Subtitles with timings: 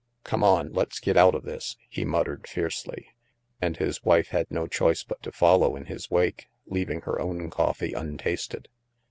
[0.23, 3.09] "Come on, let's get out of this," he muttered fiercely,
[3.61, 7.51] and his wife had no choice but to follow in his wake, leaving her own
[7.51, 8.67] coffee untasted.